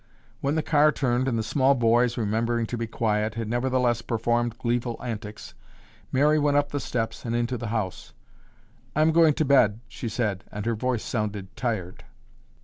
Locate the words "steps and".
6.79-7.35